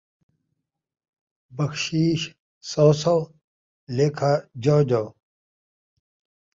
بخشیش 1.57 2.21
سو 2.69 2.87
سو، 3.01 3.17
لیکھا 3.95 4.31
جَو 4.63 4.77
جَو 4.89 5.05